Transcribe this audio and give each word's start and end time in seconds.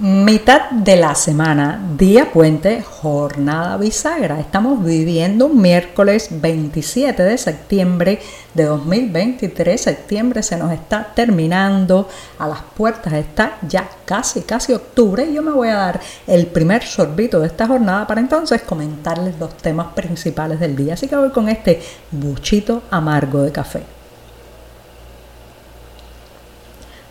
Mitad 0.00 0.70
de 0.72 0.96
la 0.96 1.14
semana, 1.14 1.80
día 1.96 2.32
puente, 2.32 2.82
jornada 2.82 3.76
bisagra. 3.76 4.40
Estamos 4.40 4.84
viviendo 4.84 5.48
miércoles 5.48 6.30
27 6.32 7.22
de 7.22 7.38
septiembre 7.38 8.18
de 8.54 8.64
2023. 8.64 9.80
Septiembre 9.80 10.42
se 10.42 10.56
nos 10.56 10.72
está 10.72 11.12
terminando, 11.14 12.08
a 12.40 12.48
las 12.48 12.62
puertas 12.76 13.12
está 13.12 13.58
ya 13.68 13.88
casi, 14.04 14.40
casi 14.40 14.72
octubre. 14.72 15.26
Y 15.26 15.34
yo 15.34 15.42
me 15.42 15.52
voy 15.52 15.68
a 15.68 15.76
dar 15.76 16.00
el 16.26 16.48
primer 16.48 16.82
sorbito 16.82 17.38
de 17.38 17.46
esta 17.46 17.68
jornada 17.68 18.04
para 18.04 18.20
entonces 18.20 18.62
comentarles 18.62 19.38
los 19.38 19.56
temas 19.58 19.94
principales 19.94 20.58
del 20.58 20.74
día. 20.74 20.94
Así 20.94 21.06
que 21.06 21.14
voy 21.14 21.30
con 21.30 21.48
este 21.48 21.80
buchito 22.10 22.82
amargo 22.90 23.42
de 23.42 23.52
café. 23.52 23.84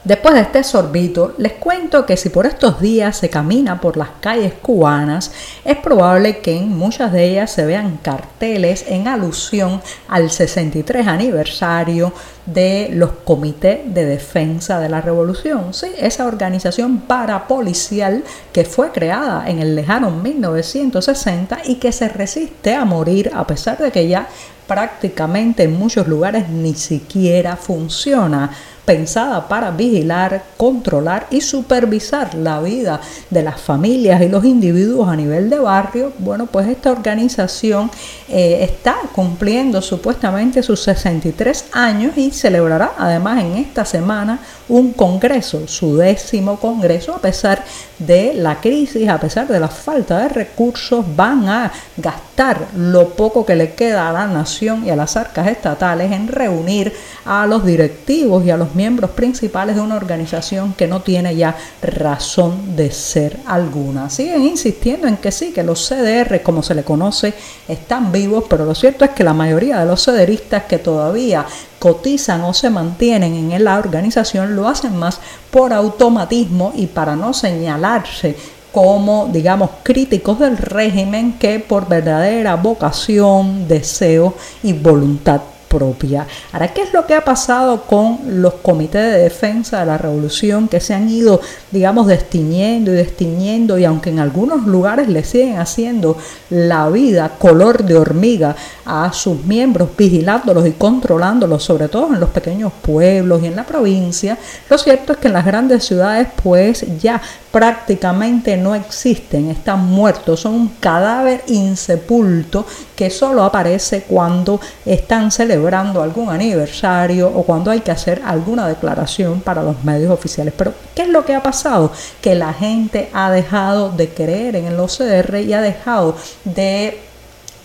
Después 0.04 0.36
de 0.36 0.42
este 0.42 0.66
sorbito, 0.66 1.34
les 1.38 1.54
cuento 1.54 2.06
que 2.06 2.18
si 2.18 2.28
por 2.28 2.46
estos 2.46 2.82
días 2.82 3.16
se 3.16 3.30
camina 3.30 3.80
por 3.80 3.96
las 3.96 4.10
calles 4.20 4.52
cubanas, 4.62 5.32
es 5.64 5.78
probable 5.78 6.40
que 6.40 6.58
en 6.58 6.78
muchas 6.78 7.14
de 7.14 7.24
ellas 7.24 7.52
se 7.52 7.66
vean 7.66 8.00
carteles 8.02 8.84
en 8.90 9.08
alusión 9.08 9.82
al 10.10 10.30
63 10.30 11.08
aniversario 11.08 12.12
de 12.46 12.90
los 12.92 13.12
comités 13.24 13.94
de 13.94 14.04
defensa 14.04 14.78
de 14.82 14.90
la 14.90 15.00
revolución, 15.00 15.74
¿sí? 15.74 15.88
esa 15.98 16.26
organización 16.26 17.00
parapolicial 17.00 18.26
que 18.52 18.66
fue 18.66 18.92
creada 18.92 19.48
en 19.48 19.60
el 19.60 19.74
lejano 19.74 20.12
1960 20.12 21.60
y 21.64 21.76
que 21.76 21.94
se 21.94 22.10
resiste 22.10 22.76
a 22.76 22.84
morir 22.84 23.32
a 23.34 23.48
pesar 23.48 23.78
de 23.78 23.90
que 23.90 24.06
ya 24.10 24.28
prácticamente 24.68 25.64
en 25.64 25.78
muchos 25.78 26.08
lugares 26.08 26.50
ni 26.50 26.74
siquiera 26.74 27.56
funciona 27.56 28.52
pensada 28.86 29.48
para 29.48 29.72
vigilar, 29.72 30.44
controlar 30.58 31.28
y 31.30 31.42
supervisar 31.42 32.36
la 32.36 32.60
vida 32.60 33.00
de 33.30 33.44
las 33.44 33.60
familias 33.60 34.22
y 34.22 34.28
los 34.28 34.44
individuos 34.44 35.08
a 35.08 35.16
nivel 35.16 35.50
de 35.50 35.60
barrio, 35.60 36.14
bueno, 36.20 36.48
pues 36.48 36.68
esta 36.68 36.92
organización 36.92 37.90
eh, 38.28 38.60
está 38.62 38.96
cumpliendo 39.14 39.82
supuestamente 39.82 40.62
sus 40.64 40.82
63 40.82 41.66
años 41.72 42.18
y 42.18 42.32
celebrará 42.32 42.94
además 42.98 43.42
en 43.42 43.58
esta 43.58 43.86
semana 43.86 44.40
un 44.70 44.94
congreso, 44.94 45.68
su 45.68 45.98
décimo 45.98 46.60
congreso, 46.60 47.14
a 47.14 47.20
pesar 47.20 47.64
de 48.00 48.34
la 48.34 48.60
crisis, 48.60 49.08
a 49.08 49.20
pesar 49.20 49.48
de 49.48 49.60
la 49.60 49.68
falta 49.68 50.20
de 50.20 50.30
recursos, 50.30 51.06
van 51.16 51.48
a 51.48 51.72
gastar 51.98 52.68
lo 52.76 53.10
poco 53.10 53.46
que 53.46 53.56
le 53.56 53.74
queda 53.74 54.10
a 54.10 54.14
la 54.14 54.28
nación 54.28 54.86
y 54.86 54.90
a 54.90 54.96
las 54.96 55.16
arcas 55.16 55.48
estatales 55.48 56.12
en 56.12 56.28
reunir 56.28 56.94
a 57.26 57.46
los 57.46 57.66
directivos 57.66 58.46
y 58.46 58.52
a 58.52 58.58
los 58.58 58.76
miembros 58.76 59.12
principales 59.12 59.76
de 59.76 59.82
una 59.82 59.96
organización 59.96 60.74
que 60.74 60.88
no 60.88 61.02
tiene 61.02 61.36
ya 61.36 61.56
razón 61.82 62.76
de 62.76 62.92
ser 62.92 63.38
alguna. 63.46 64.10
Siguen 64.10 64.44
insistiendo 64.44 65.08
en 65.08 65.18
que 65.18 65.32
sí, 65.32 65.52
que 65.52 65.64
los 65.64 65.88
CDR, 65.88 66.42
como 66.42 66.64
se 66.64 66.76
le 66.76 66.84
conoce, 66.84 67.34
están 67.68 68.12
vivos, 68.12 68.46
pero 68.50 68.66
lo 68.66 68.76
cierto 68.76 69.06
es 69.06 69.12
que 69.12 69.24
la 69.24 69.34
mayoría 69.34 69.80
de 69.80 69.86
los 69.86 70.04
CDRistas 70.04 70.64
que 70.64 70.80
todavía 70.80 71.46
cotizan 71.84 72.46
o 72.46 72.54
se 72.54 72.70
mantienen 72.70 73.52
en 73.52 73.62
la 73.62 73.78
organización 73.78 74.56
lo 74.56 74.70
hacen 74.70 74.96
más 74.96 75.20
por 75.52 75.74
automatismo 75.74 76.72
y 76.74 76.88
para 76.88 77.18
no 77.18 77.34
señalarse 77.34 78.38
como, 78.72 79.28
digamos, 79.34 79.70
críticos 79.84 80.40
del 80.40 80.56
régimen 80.56 81.34
que 81.34 81.60
por 81.60 81.90
verdadera 81.90 82.56
vocación, 82.56 83.68
deseo 83.68 84.34
y 84.64 84.72
voluntad 84.72 85.42
propia. 85.74 86.28
Ahora, 86.52 86.68
¿qué 86.68 86.84
es 86.84 86.94
lo 86.94 87.08
que 87.08 87.16
ha 87.16 87.26
pasado 87.26 87.84
con 87.84 88.20
los 88.42 88.54
comités 88.56 89.12
de 89.12 89.18
defensa 89.18 89.80
de 89.80 89.88
la 89.88 89.98
revolución 89.98 90.68
que 90.68 90.80
se 90.80 90.94
han 90.94 91.10
ido, 91.10 91.42
digamos, 91.72 92.06
destiñendo 92.08 92.92
y 92.92 92.96
destiñendo 92.96 93.78
y 93.80 93.86
aunque 93.86 94.12
en 94.12 94.20
algunos 94.20 94.68
lugares 94.68 95.10
le 95.10 95.24
siguen 95.24 95.58
haciendo 95.58 96.16
la 96.50 96.90
vida 96.90 97.32
color 97.40 97.84
de 97.84 97.98
hormiga 97.98 98.56
a 98.86 99.12
sus 99.14 99.44
miembros, 99.46 99.90
vigilándolos 99.98 100.68
y 100.68 100.72
controlándolos, 100.72 101.64
sobre 101.64 101.88
todo 101.88 102.14
en 102.14 102.20
los 102.20 102.30
pequeños 102.30 102.72
pueblos 102.82 103.42
y 103.42 103.48
en 103.48 103.56
la 103.56 103.66
provincia, 103.66 104.38
lo 104.70 104.78
cierto 104.78 105.14
es 105.14 105.18
que 105.18 105.28
en 105.28 105.34
las 105.34 105.46
grandes 105.46 105.84
ciudades 105.86 106.28
pues 106.44 106.86
ya 107.02 107.20
prácticamente 107.54 108.58
no 108.58 108.74
existen, 108.74 109.52
están 109.52 109.86
muertos, 109.86 110.40
son 110.40 110.56
un 110.56 110.68
cadáver 110.80 111.44
insepulto 111.46 112.66
que 112.96 113.12
solo 113.12 113.44
aparece 113.44 114.02
cuando 114.08 114.60
están 114.84 115.30
celebrando 115.30 116.02
algún 116.02 116.32
aniversario 116.32 117.28
o 117.28 117.44
cuando 117.44 117.70
hay 117.70 117.82
que 117.82 117.92
hacer 117.92 118.24
alguna 118.26 118.68
declaración 118.68 119.42
para 119.42 119.62
los 119.62 119.84
medios 119.84 120.10
oficiales. 120.10 120.52
Pero, 120.58 120.74
¿qué 120.96 121.04
es 121.04 121.10
lo 121.10 121.26
que 121.26 121.36
ha 121.36 121.44
pasado? 121.44 121.92
Que 122.22 122.34
la 122.34 122.54
gente 122.54 123.12
ha 123.14 123.30
dejado 123.30 123.92
de 123.92 124.10
creer 124.10 124.56
en 124.56 124.66
el 124.66 124.80
OCR 124.80 125.36
y 125.42 125.54
ha 125.54 125.62
dejado 125.62 126.16
de 126.46 127.02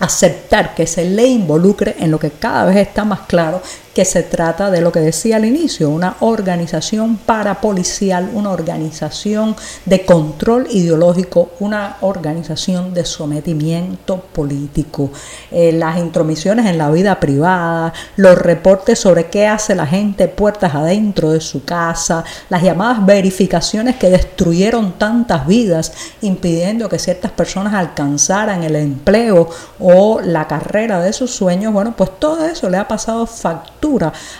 aceptar 0.00 0.74
que 0.74 0.86
se 0.86 1.06
le 1.06 1.26
involucre 1.26 1.96
en 1.98 2.10
lo 2.10 2.18
que 2.18 2.30
cada 2.30 2.66
vez 2.66 2.76
está 2.76 3.06
más 3.06 3.20
claro 3.20 3.62
que 3.98 4.04
se 4.04 4.22
trata 4.22 4.70
de 4.70 4.80
lo 4.80 4.92
que 4.92 5.00
decía 5.00 5.34
al 5.34 5.44
inicio, 5.44 5.90
una 5.90 6.18
organización 6.20 7.16
parapolicial, 7.16 8.30
una 8.32 8.52
organización 8.52 9.56
de 9.86 10.04
control 10.04 10.68
ideológico, 10.70 11.50
una 11.58 11.96
organización 12.02 12.94
de 12.94 13.04
sometimiento 13.04 14.20
político. 14.20 15.10
Eh, 15.50 15.72
las 15.72 15.98
intromisiones 15.98 16.66
en 16.66 16.78
la 16.78 16.92
vida 16.92 17.18
privada, 17.18 17.92
los 18.14 18.38
reportes 18.38 19.00
sobre 19.00 19.26
qué 19.30 19.48
hace 19.48 19.74
la 19.74 19.84
gente 19.84 20.28
puertas 20.28 20.76
adentro 20.76 21.32
de 21.32 21.40
su 21.40 21.64
casa, 21.64 22.22
las 22.50 22.62
llamadas 22.62 23.04
verificaciones 23.04 23.96
que 23.96 24.10
destruyeron 24.10 24.92
tantas 24.92 25.44
vidas, 25.44 25.92
impidiendo 26.20 26.88
que 26.88 27.00
ciertas 27.00 27.32
personas 27.32 27.74
alcanzaran 27.74 28.62
el 28.62 28.76
empleo 28.76 29.50
o 29.80 30.20
la 30.20 30.46
carrera 30.46 31.00
de 31.00 31.12
sus 31.12 31.32
sueños, 31.32 31.72
bueno, 31.72 31.94
pues 31.96 32.10
todo 32.20 32.44
eso 32.44 32.70
le 32.70 32.76
ha 32.76 32.86
pasado 32.86 33.26
factura 33.26 33.87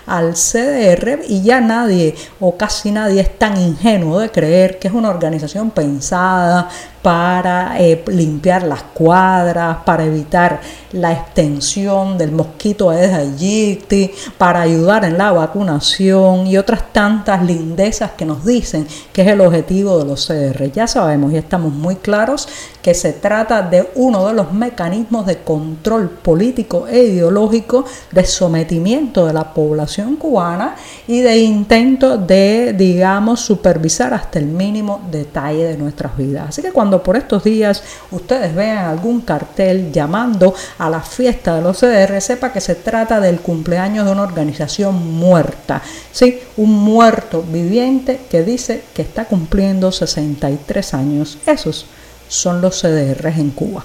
al 0.07 0.35
CDR 0.35 1.21
y 1.27 1.43
ya 1.43 1.61
nadie 1.61 2.15
o 2.41 2.57
casi 2.57 2.91
nadie 2.91 3.21
es 3.21 3.39
tan 3.39 3.57
ingenuo 3.57 4.21
de 4.21 4.31
creer 4.31 4.79
que 4.79 4.89
es 4.89 4.95
una 4.95 5.09
organización 5.09 5.71
pensada 5.71 6.69
para 7.03 7.81
eh, 7.81 8.03
limpiar 8.09 8.63
las 8.63 8.83
cuadras, 8.83 9.79
para 9.85 10.05
evitar 10.05 10.61
la 10.93 11.13
extensión 11.13 12.19
del 12.19 12.33
mosquito 12.33 12.91
Aedes 12.91 13.13
aegypti, 13.13 14.11
para 14.37 14.63
ayudar 14.63 15.05
en 15.05 15.19
la 15.19 15.33
vacunación 15.33 16.47
y 16.47 16.57
otras 16.57 16.93
tantas 16.93 17.43
lindezas 17.45 18.13
que 18.13 18.25
nos 18.25 18.45
dicen 18.45 18.87
que 19.13 19.23
es 19.23 19.29
el 19.29 19.41
objetivo 19.41 19.99
de 19.99 20.05
los 20.07 20.27
CDR. 20.27 20.71
Ya 20.73 20.87
sabemos 20.87 21.33
y 21.33 21.37
estamos 21.37 21.73
muy 21.73 21.97
claros 21.97 22.49
que 22.83 22.95
se 22.95 23.13
trata 23.13 23.63
de 23.63 23.91
uno 23.97 24.27
de 24.27 24.33
los 24.33 24.53
mecanismos 24.53 25.27
de 25.27 25.39
control 25.39 26.09
político 26.09 26.87
e 26.89 27.03
ideológico 27.03 27.85
de 28.13 28.25
sometimiento 28.25 29.27
de 29.27 29.33
la 29.33 29.53
población 29.53 30.17
cubana 30.17 30.75
y 31.07 31.21
de 31.21 31.39
intento 31.39 32.17
de, 32.17 32.75
digamos, 32.77 33.41
supervisar 33.41 34.15
hasta 34.15 34.39
el 34.39 34.47
mínimo 34.47 35.03
detalle 35.11 35.65
de 35.65 35.77
nuestras 35.77 36.17
vidas. 36.17 36.49
Así 36.49 36.63
que 36.63 36.73
cuando 36.73 36.88
por 37.03 37.17
estos 37.17 37.45
días 37.45 37.83
ustedes 38.11 38.55
vean 38.55 38.87
algún 38.87 39.21
cartel 39.21 39.93
llamando 39.93 40.55
a 40.79 40.89
la 40.89 41.01
fiesta 41.01 41.57
de 41.57 41.63
los 41.63 41.79
CDR, 41.79 42.21
sepa 42.21 42.53
que 42.53 42.61
se 42.61 42.75
trata 42.75 43.21
del 43.21 43.41
cumpleaños 43.41 44.07
de 44.07 44.13
una 44.13 44.23
organización 44.23 45.19
muerta, 45.19 45.83
¿sí? 46.13 46.41
Un 46.57 46.73
muerto 46.73 47.43
viviente 47.43 48.21
que 48.31 48.43
dice 48.43 48.83
que 48.95 49.03
está 49.03 49.27
cumpliendo 49.27 49.93
63 49.93 50.95
años. 50.95 51.39
Esos 51.47 51.87
son 52.29 52.61
los 52.61 52.81
CDRs 52.81 53.39
en 53.39 53.51
Cuba. 53.51 53.85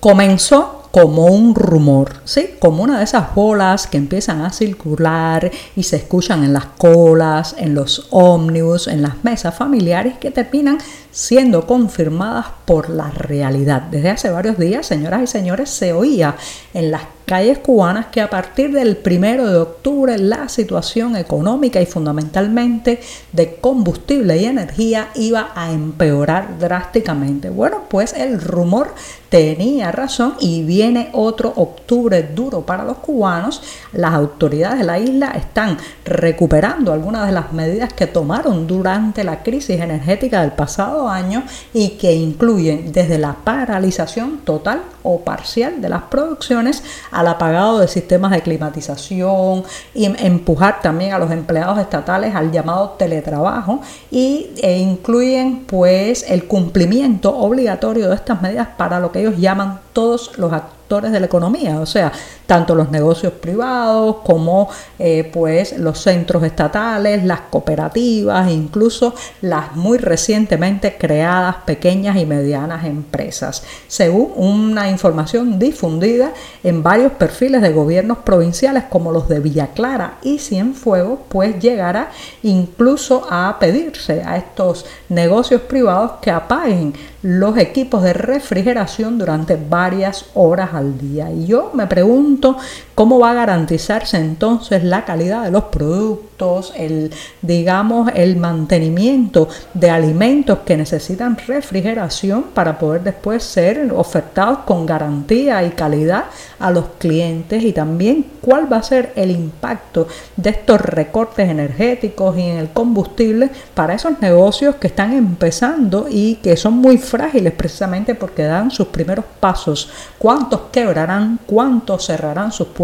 Comenzó 0.00 0.81
como 0.92 1.26
un 1.26 1.54
rumor, 1.54 2.20
¿sí? 2.24 2.50
Como 2.60 2.82
una 2.82 2.98
de 2.98 3.04
esas 3.04 3.34
bolas 3.34 3.86
que 3.86 3.96
empiezan 3.96 4.42
a 4.42 4.52
circular 4.52 5.50
y 5.74 5.82
se 5.84 5.96
escuchan 5.96 6.44
en 6.44 6.52
las 6.52 6.66
colas, 6.66 7.54
en 7.58 7.74
los 7.74 8.08
ómnibus, 8.10 8.88
en 8.88 9.00
las 9.00 9.24
mesas 9.24 9.54
familiares 9.56 10.18
que 10.18 10.30
terminan 10.30 10.78
siendo 11.10 11.66
confirmadas 11.66 12.46
por 12.66 12.90
la 12.90 13.10
realidad. 13.10 13.82
Desde 13.90 14.10
hace 14.10 14.30
varios 14.30 14.58
días, 14.58 14.84
señoras 14.86 15.22
y 15.22 15.26
señores, 15.26 15.70
se 15.70 15.94
oía 15.94 16.36
en 16.74 16.90
las 16.90 17.02
calles 17.32 17.56
cubanas 17.60 18.08
que 18.08 18.20
a 18.20 18.28
partir 18.28 18.72
del 18.72 18.94
primero 18.94 19.46
de 19.46 19.56
octubre 19.56 20.18
la 20.18 20.50
situación 20.50 21.16
económica 21.16 21.80
y 21.80 21.86
fundamentalmente 21.86 23.00
de 23.32 23.54
combustible 23.54 24.36
y 24.36 24.44
energía 24.44 25.08
iba 25.14 25.50
a 25.54 25.72
empeorar 25.72 26.58
drásticamente. 26.58 27.48
Bueno, 27.48 27.84
pues 27.88 28.12
el 28.12 28.38
rumor 28.38 28.92
tenía 29.30 29.90
razón 29.90 30.34
y 30.40 30.62
viene 30.62 31.08
otro 31.14 31.54
octubre 31.56 32.22
duro 32.22 32.66
para 32.66 32.84
los 32.84 32.98
cubanos. 32.98 33.62
Las 33.94 34.12
autoridades 34.12 34.80
de 34.80 34.84
la 34.84 34.98
isla 34.98 35.30
están 35.30 35.78
recuperando 36.04 36.92
algunas 36.92 37.26
de 37.26 37.32
las 37.32 37.50
medidas 37.54 37.94
que 37.94 38.06
tomaron 38.06 38.66
durante 38.66 39.24
la 39.24 39.42
crisis 39.42 39.80
energética 39.80 40.42
del 40.42 40.52
pasado 40.52 41.08
año 41.08 41.44
y 41.72 41.96
que 41.96 42.12
incluyen 42.12 42.92
desde 42.92 43.16
la 43.16 43.32
paralización 43.42 44.40
total 44.44 44.82
o 45.02 45.20
parcial 45.20 45.80
de 45.80 45.88
las 45.88 46.02
producciones 46.02 46.82
al 47.22 47.28
apagado 47.28 47.78
de 47.78 47.88
sistemas 47.88 48.30
de 48.32 48.42
climatización 48.42 49.64
y 49.94 50.04
empujar 50.04 50.82
también 50.82 51.12
a 51.12 51.18
los 51.18 51.30
empleados 51.30 51.78
estatales 51.78 52.34
al 52.34 52.52
llamado 52.52 52.90
teletrabajo 52.98 53.80
y 54.10 54.50
e 54.60 54.78
incluyen 54.78 55.64
pues 55.66 56.24
el 56.28 56.46
cumplimiento 56.46 57.36
obligatorio 57.36 58.08
de 58.08 58.14
estas 58.16 58.42
medidas 58.42 58.68
para 58.76 59.00
lo 59.00 59.10
que 59.10 59.20
ellos 59.20 59.38
llaman 59.38 59.80
todos 59.92 60.36
los 60.36 60.52
actores 60.52 60.81
de 61.00 61.20
la 61.20 61.26
economía, 61.26 61.80
o 61.80 61.86
sea, 61.86 62.12
tanto 62.46 62.74
los 62.74 62.90
negocios 62.90 63.32
privados 63.32 64.16
como 64.24 64.68
eh, 64.98 65.30
pues 65.32 65.78
los 65.78 66.00
centros 66.00 66.42
estatales, 66.42 67.24
las 67.24 67.40
cooperativas, 67.42 68.50
incluso 68.50 69.14
las 69.40 69.74
muy 69.74 69.96
recientemente 69.96 70.98
creadas 70.98 71.56
pequeñas 71.64 72.16
y 72.18 72.26
medianas 72.26 72.84
empresas, 72.84 73.62
según 73.88 74.32
una 74.36 74.90
información 74.90 75.58
difundida 75.58 76.32
en 76.62 76.82
varios 76.82 77.12
perfiles 77.12 77.62
de 77.62 77.72
gobiernos 77.72 78.18
provinciales 78.18 78.84
como 78.90 79.12
los 79.12 79.28
de 79.28 79.40
Villa 79.40 79.68
Clara 79.68 80.18
y 80.22 80.38
Cienfuegos, 80.40 81.20
pues 81.30 81.58
llegará 81.58 82.10
incluso 82.42 83.26
a 83.30 83.56
pedirse 83.58 84.22
a 84.26 84.36
estos 84.36 84.84
negocios 85.08 85.62
privados 85.62 86.12
que 86.20 86.30
apaguen 86.30 86.92
los 87.22 87.56
equipos 87.56 88.02
de 88.02 88.12
refrigeración 88.12 89.16
durante 89.16 89.56
varias 89.56 90.26
horas 90.34 90.70
al 90.74 90.81
día. 90.82 91.30
Y 91.30 91.46
yo 91.46 91.70
me 91.74 91.86
pregunto 91.86 92.56
cómo 92.94 93.18
va 93.18 93.30
a 93.30 93.34
garantizarse 93.34 94.18
entonces 94.18 94.84
la 94.84 95.04
calidad 95.04 95.44
de 95.44 95.50
los 95.50 95.64
productos, 95.64 96.72
el 96.76 97.10
digamos 97.40 98.10
el 98.14 98.36
mantenimiento 98.36 99.48
de 99.74 99.90
alimentos 99.90 100.58
que 100.66 100.76
necesitan 100.76 101.36
refrigeración 101.36 102.44
para 102.54 102.78
poder 102.78 103.02
después 103.02 103.42
ser 103.42 103.92
ofertados 103.94 104.58
con 104.66 104.84
garantía 104.84 105.62
y 105.62 105.70
calidad 105.70 106.24
a 106.58 106.70
los 106.70 106.84
clientes 106.98 107.62
y 107.62 107.72
también 107.72 108.26
cuál 108.40 108.70
va 108.70 108.78
a 108.78 108.82
ser 108.82 109.12
el 109.16 109.30
impacto 109.30 110.06
de 110.36 110.50
estos 110.50 110.80
recortes 110.80 111.48
energéticos 111.48 112.36
y 112.36 112.42
en 112.42 112.58
el 112.58 112.70
combustible 112.70 113.50
para 113.74 113.94
esos 113.94 114.20
negocios 114.20 114.76
que 114.76 114.88
están 114.88 115.12
empezando 115.12 116.06
y 116.10 116.36
que 116.36 116.56
son 116.56 116.74
muy 116.74 116.98
frágiles 116.98 117.52
precisamente 117.52 118.14
porque 118.14 118.42
dan 118.42 118.70
sus 118.70 118.88
primeros 118.88 119.24
pasos. 119.40 119.90
¿Cuántos 120.18 120.62
quebrarán? 120.72 121.38
¿Cuántos 121.46 122.06
cerrarán 122.06 122.52
sus 122.52 122.68
puertas? 122.68 122.81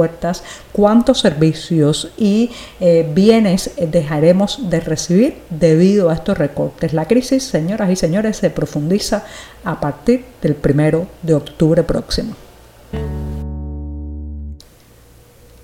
¿Cuántos 0.73 1.21
servicios 1.21 2.11
y 2.17 2.51
eh, 2.81 3.09
bienes 3.15 3.73
dejaremos 3.77 4.71
de 4.71 4.81
recibir 4.81 5.37
debido 5.51 6.11
a 6.11 6.15
estos 6.15 6.39
recortes? 6.39 6.93
La 6.93 7.07
crisis, 7.07 7.45
señoras 7.45 7.91
y 7.91 7.97
señores, 7.97 8.37
se 8.37 8.51
profundiza 8.51 9.25
a 9.65 9.81
partir 9.81 10.25
del 10.41 10.55
primero 10.55 11.07
de 11.23 11.35
octubre 11.35 11.83
próximo. 11.83 12.35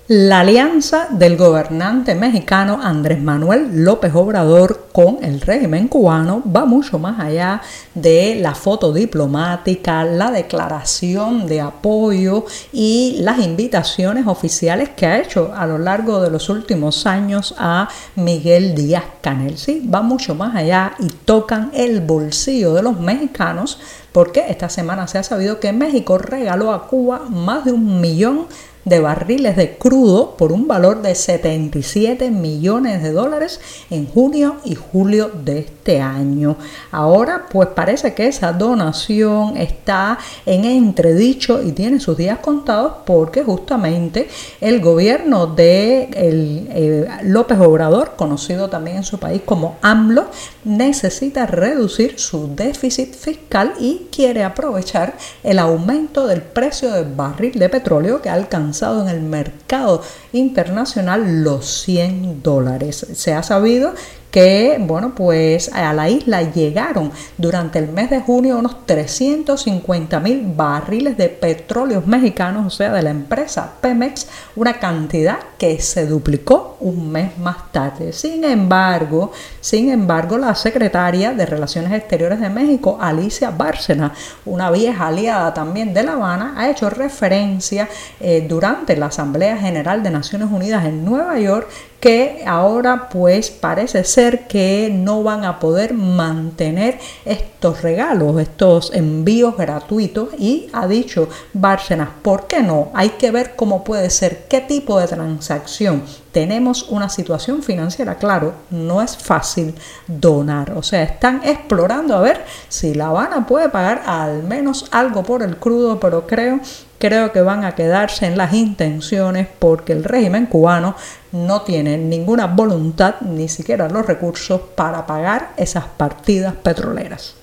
La 0.07 0.41
alianza 0.41 1.07
del 1.09 1.35
gobernante 1.35 2.13
mexicano 2.13 2.79
Andrés 2.79 3.19
Manuel 3.19 3.83
López 3.83 4.13
Obrador 4.13 4.89
con 4.93 5.17
el 5.23 5.41
régimen 5.41 5.87
cubano 5.87 6.43
va 6.45 6.65
mucho 6.65 6.99
más 6.99 7.19
allá 7.19 7.63
de 7.95 8.35
la 8.39 8.53
foto 8.53 8.93
diplomática, 8.93 10.03
la 10.03 10.29
declaración 10.29 11.47
de 11.47 11.61
apoyo 11.61 12.45
y 12.71 13.17
las 13.21 13.39
invitaciones 13.39 14.27
oficiales 14.27 14.89
que 14.89 15.07
ha 15.07 15.19
hecho 15.19 15.51
a 15.55 15.65
lo 15.65 15.79
largo 15.79 16.21
de 16.21 16.29
los 16.29 16.49
últimos 16.49 17.07
años 17.07 17.55
a 17.57 17.89
Miguel 18.15 18.75
Díaz 18.75 19.05
Canel. 19.21 19.57
Sí, 19.57 19.89
va 19.91 20.03
mucho 20.03 20.35
más 20.35 20.55
allá 20.55 20.93
y 20.99 21.07
tocan 21.07 21.71
el 21.73 22.01
bolsillo 22.01 22.75
de 22.75 22.83
los 22.83 22.99
mexicanos 22.99 23.79
porque 24.11 24.45
esta 24.49 24.69
semana 24.69 25.07
se 25.07 25.17
ha 25.17 25.23
sabido 25.23 25.59
que 25.59 25.73
México 25.73 26.19
regaló 26.19 26.71
a 26.73 26.87
Cuba 26.87 27.23
más 27.27 27.65
de 27.65 27.71
un 27.71 27.99
millón 27.99 28.45
de 28.47 28.74
barriles 28.85 29.55
de 29.55 29.77
crudo 29.77 30.35
por 30.37 30.51
un 30.51 30.67
valor 30.67 31.01
de 31.01 31.15
77 31.15 32.29
millones 32.29 33.01
de 33.01 33.11
dólares 33.11 33.59
en 33.89 34.07
junio 34.07 34.57
y 34.63 34.75
julio 34.75 35.31
de 35.43 35.59
este 35.59 36.01
año. 36.01 36.55
Ahora 36.91 37.45
pues 37.51 37.69
parece 37.69 38.13
que 38.13 38.27
esa 38.27 38.53
donación 38.53 39.57
está 39.57 40.19
en 40.45 40.65
entredicho 40.65 41.63
y 41.63 41.71
tiene 41.71 41.99
sus 41.99 42.15
días 42.15 42.39
contados 42.39 42.93
porque 43.05 43.43
justamente 43.43 44.29
el 44.61 44.81
gobierno 44.81 45.47
de 45.47 46.03
el, 46.13 46.67
eh, 46.71 47.07
López 47.23 47.59
Obrador, 47.59 48.13
conocido 48.15 48.69
también 48.69 48.97
en 48.97 49.03
su 49.03 49.17
país 49.17 49.41
como 49.43 49.77
AMLO, 49.81 50.25
necesita 50.63 51.45
reducir 51.45 52.19
su 52.19 52.55
déficit 52.55 53.13
fiscal 53.13 53.73
y 53.79 54.07
quiere 54.11 54.43
aprovechar 54.43 55.15
el 55.43 55.59
aumento 55.59 56.27
del 56.27 56.41
precio 56.41 56.91
del 56.91 57.05
barril 57.05 57.57
de 57.57 57.69
petróleo 57.69 58.21
que 58.21 58.29
ha 58.29 58.33
en 58.83 59.07
el 59.07 59.21
mercado 59.21 60.01
internacional 60.33 61.43
los 61.43 61.65
100 61.83 62.43
dólares. 62.43 63.05
Se 63.13 63.33
ha 63.33 63.43
sabido 63.43 63.93
que, 64.35 64.75
bueno, 64.81 65.15
pues 65.15 65.71
a 65.71 65.93
la 65.93 66.09
isla 66.09 66.41
llegaron 66.41 67.09
durante 67.37 67.79
el 67.79 67.87
mes 67.87 68.09
de 68.09 68.19
junio 68.19 68.59
unos 68.59 68.85
350 68.85 70.19
mil 70.19 70.51
barriles 70.53 71.15
de 71.15 71.29
petróleos 71.29 72.05
mexicanos, 72.05 72.65
o 72.67 72.69
sea, 72.69 72.91
de 72.91 73.01
la 73.01 73.11
empresa 73.11 73.75
Pemex, 73.79 74.27
una 74.57 74.77
cantidad 74.77 75.37
que 75.57 75.79
se 75.79 76.05
duplicó 76.05 76.75
un 76.81 77.13
mes 77.13 77.37
más 77.37 77.71
tarde. 77.71 78.11
Sin 78.11 78.43
embargo, 78.43 79.31
sin 79.61 79.89
embargo, 79.89 80.37
la 80.37 80.53
secretaria 80.53 81.31
de 81.31 81.45
Relaciones 81.45 81.93
Exteriores 81.93 82.41
de 82.41 82.49
México, 82.49 82.97
Alicia 82.99 83.51
Bárcena, 83.51 84.11
una 84.43 84.69
vieja 84.69 85.07
aliada 85.07 85.53
también 85.53 85.93
de 85.93 86.03
La 86.03 86.11
Habana, 86.11 86.55
ha 86.57 86.69
hecho 86.69 86.89
referencia 86.89 87.87
eh, 88.19 88.45
durante 88.45 88.97
la 88.97 89.05
Asamblea 89.05 89.55
General 89.55 90.03
de 90.03 90.11
Naciones 90.11 90.49
Unidas 90.51 90.83
en 90.83 91.05
Nueva 91.05 91.39
York 91.39 91.69
que 92.05 92.43
ahora 92.45 93.09
pues 93.09 93.49
parece 93.49 94.03
ser 94.03 94.24
que 94.47 94.89
no 94.91 95.23
van 95.23 95.45
a 95.45 95.59
poder 95.59 95.93
mantener 95.93 96.99
estos 97.23 97.81
regalos, 97.81 98.39
estos 98.39 98.91
envíos 98.93 99.55
gratuitos 99.57 100.29
y 100.37 100.67
ha 100.73 100.87
dicho 100.87 101.29
Bárcenas, 101.53 102.09
¿por 102.21 102.47
qué 102.47 102.61
no? 102.61 102.89
Hay 102.93 103.09
que 103.11 103.31
ver 103.31 103.55
cómo 103.55 103.83
puede 103.83 104.09
ser, 104.09 104.45
qué 104.49 104.61
tipo 104.61 104.99
de 104.99 105.07
transacción. 105.07 106.03
Tenemos 106.31 106.89
una 106.89 107.09
situación 107.09 107.63
financiera, 107.63 108.15
claro, 108.15 108.53
no 108.69 109.01
es 109.01 109.15
fácil 109.15 109.73
donar, 110.07 110.71
o 110.71 110.83
sea, 110.83 111.03
están 111.03 111.41
explorando 111.45 112.15
a 112.15 112.21
ver 112.21 112.43
si 112.67 112.93
La 112.93 113.07
Habana 113.07 113.45
puede 113.47 113.69
pagar 113.69 114.03
al 114.05 114.43
menos 114.43 114.87
algo 114.91 115.23
por 115.23 115.43
el 115.43 115.57
crudo, 115.57 115.99
pero 115.99 116.27
creo 116.27 116.59
creo 116.97 117.31
que 117.31 117.41
van 117.41 117.63
a 117.63 117.75
quedarse 117.75 118.25
en 118.25 118.37
las 118.37 118.53
intenciones 118.53 119.47
porque 119.59 119.93
el 119.93 120.03
régimen 120.03 120.45
cubano 120.45 120.95
no 121.31 121.61
tiene 121.61 121.97
ninguna 121.97 122.47
voluntad, 122.47 123.15
ni 123.21 123.49
siquiera 123.49 123.89
los 123.89 124.05
recursos 124.05 124.61
para 124.75 125.05
pagar 125.05 125.51
esas 125.57 125.85
partidas 125.85 126.53
petroleras. 126.55 127.35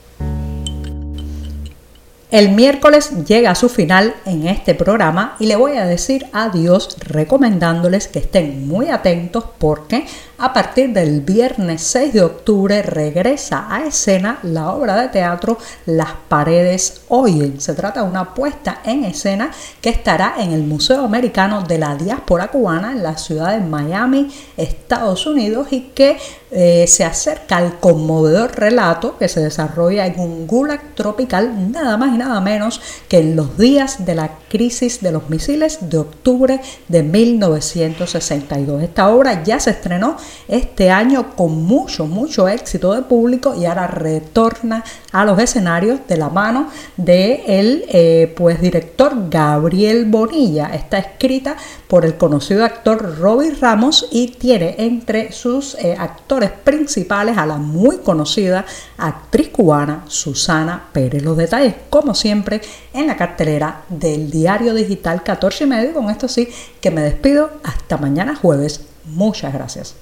El 2.33 2.53
miércoles 2.53 3.27
llega 3.27 3.51
a 3.51 3.55
su 3.55 3.69
final 3.69 4.15
en 4.25 4.49
este 4.49 4.75
programa 4.75 5.37
y 5.39 5.45
le 5.45 5.57
voy 5.57 5.77
a 5.77 5.85
decir 5.85 6.29
adiós 6.33 6.97
recomendándoles 7.01 8.09
que 8.09 8.21
estén 8.21 8.67
muy 8.67 8.89
atentos 8.89 9.45
porque 9.59 10.07
a 10.43 10.53
partir 10.53 10.93
del 10.93 11.21
viernes 11.21 11.83
6 11.83 12.15
de 12.15 12.23
octubre 12.23 12.83
regresa 12.83 13.69
a 13.71 13.85
escena 13.85 14.41
la 14.43 14.73
obra 14.73 15.01
de 15.01 15.07
teatro 15.07 15.57
Las 15.87 16.15
paredes 16.27 17.03
oyen. 17.11 17.61
Se 17.61 17.75
trata 17.75 18.03
de 18.03 18.09
una 18.09 18.35
puesta 18.35 18.81
en 18.85 19.05
escena 19.05 19.53
que 19.81 19.91
estará 19.91 20.35
en 20.39 20.51
el 20.51 20.65
Museo 20.65 21.05
Americano 21.05 21.63
de 21.63 21.79
la 21.79 21.95
Diáspora 21.95 22.49
Cubana 22.49 22.91
en 22.91 23.05
la 23.05 23.17
ciudad 23.19 23.53
de 23.53 23.65
Miami, 23.65 24.33
Estados 24.57 25.27
Unidos 25.27 25.69
y 25.71 25.93
que 25.95 26.19
eh, 26.51 26.87
se 26.89 27.05
acerca 27.05 27.59
al 27.59 27.79
conmovedor 27.79 28.59
relato 28.59 29.17
que 29.17 29.29
se 29.29 29.41
desarrolla 29.41 30.07
en 30.07 30.19
un 30.19 30.49
gulag 30.49 30.97
tropical 30.97 31.71
nada 31.71 31.97
más 31.97 32.15
y 32.15 32.19
nada 32.19 32.41
menos 32.41 32.81
que 33.09 33.21
en 33.21 33.37
los 33.37 33.57
días 33.57 34.05
de 34.05 34.17
la 34.17 34.33
crisis 34.51 35.01
de 35.01 35.13
los 35.13 35.31
misiles 35.31 35.89
de 35.89 35.99
octubre 35.99 36.61
de 36.89 37.03
1962. 37.05 38.83
Esta 38.83 39.09
obra 39.09 39.45
ya 39.45 39.61
se 39.61 39.71
estrenó 39.71 40.17
este 40.49 40.91
año 40.91 41.35
con 41.37 41.63
mucho, 41.65 42.07
mucho 42.07 42.49
éxito 42.49 42.95
de 42.95 43.03
público 43.03 43.55
y 43.55 43.65
ahora 43.65 43.87
retorna 43.87 44.85
a 45.13 45.25
los 45.25 45.39
escenarios 45.39 46.01
de 46.09 46.17
la 46.17 46.29
mano 46.29 46.69
de 46.97 47.43
el 47.47 47.85
eh, 47.89 48.33
pues 48.37 48.61
director 48.61 49.29
Gabriel 49.29 50.07
Bonilla. 50.07 50.75
Está 50.75 50.99
escrita 50.99 51.57
por 51.89 52.05
el 52.05 52.17
conocido 52.17 52.65
actor 52.65 53.19
Robbie 53.19 53.55
Ramos 53.61 54.09
y 54.11 54.29
tiene 54.29 54.77
entre 54.79 55.33
sus 55.33 55.75
eh, 55.77 55.95
actores 55.99 56.51
principales 56.51 57.37
a 57.37 57.47
la 57.47 57.57
muy 57.57 57.99
conocida 57.99 58.65
actriz 58.99 59.49
cubana 59.49 60.05
Susana 60.09 60.89
Pérez. 60.93 61.23
Los 61.23 61.37
detalles, 61.37 61.75
como 61.91 62.15
siempre, 62.15 62.61
en 62.93 63.07
la 63.07 63.17
cartelera 63.17 63.83
del 63.89 64.31
diario 64.31 64.75
digital 64.75 65.23
14 65.23 65.65
y 65.65 65.67
medio. 65.67 65.95
Con 65.95 66.11
esto 66.11 66.29
sí, 66.29 66.49
que 66.81 66.91
me 66.91 67.03
despido. 67.03 67.51
Hasta 67.63 67.97
mañana 67.97 68.37
jueves. 68.37 68.81
Muchas 69.05 69.53
gracias. 69.53 70.02